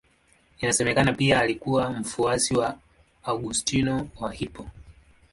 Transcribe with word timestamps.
Inasemekana 0.61 1.13
pia 1.13 1.39
alikuwa 1.39 1.89
mfuasi 1.89 2.55
wa 2.57 2.77
Augustino 3.23 4.07
wa 4.19 4.31
Hippo. 4.31 4.67